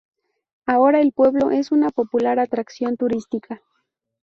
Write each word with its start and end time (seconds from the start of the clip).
Ahora 0.65 0.99
el 0.99 1.11
pueblo 1.11 1.51
es 1.51 1.71
una 1.71 1.91
popular 1.91 2.39
atracción 2.39 2.97
turística. 2.97 3.61